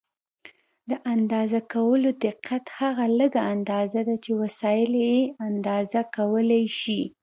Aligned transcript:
د 0.89 0.91
اندازه 1.13 1.59
کولو 1.73 2.09
دقت 2.25 2.63
هغه 2.79 3.05
لږه 3.19 3.41
اندازه 3.53 3.99
ده 4.07 4.15
چې 4.23 4.31
وسایل 4.41 4.91
یې 5.07 5.19
اندازه 5.49 6.01
کولای 6.17 6.65
شي. 6.79 7.01